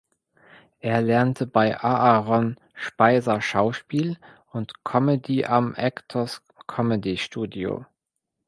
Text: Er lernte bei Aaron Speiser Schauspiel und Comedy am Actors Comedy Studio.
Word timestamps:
Er 0.79 0.99
lernte 1.03 1.45
bei 1.45 1.79
Aaron 1.79 2.55
Speiser 2.73 3.39
Schauspiel 3.39 4.17
und 4.49 4.83
Comedy 4.83 5.45
am 5.45 5.75
Actors 5.75 6.41
Comedy 6.65 7.17
Studio. 7.17 7.85